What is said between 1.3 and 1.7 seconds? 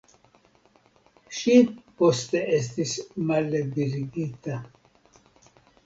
Ŝi